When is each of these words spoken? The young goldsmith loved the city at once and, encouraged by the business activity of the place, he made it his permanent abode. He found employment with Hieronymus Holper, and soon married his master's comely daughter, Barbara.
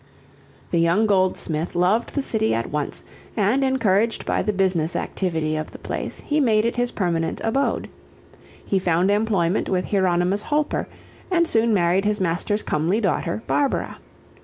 The 0.71 0.79
young 0.79 1.05
goldsmith 1.05 1.75
loved 1.75 2.15
the 2.15 2.23
city 2.23 2.55
at 2.55 2.71
once 2.71 3.03
and, 3.37 3.63
encouraged 3.63 4.25
by 4.25 4.41
the 4.41 4.51
business 4.51 4.95
activity 4.95 5.55
of 5.55 5.69
the 5.69 5.77
place, 5.77 6.21
he 6.21 6.39
made 6.39 6.65
it 6.65 6.75
his 6.75 6.89
permanent 6.91 7.39
abode. 7.43 7.87
He 8.65 8.79
found 8.79 9.11
employment 9.11 9.69
with 9.69 9.91
Hieronymus 9.91 10.41
Holper, 10.45 10.87
and 11.29 11.47
soon 11.47 11.71
married 11.71 12.05
his 12.05 12.19
master's 12.19 12.63
comely 12.63 12.99
daughter, 12.99 13.43
Barbara. 13.45 13.99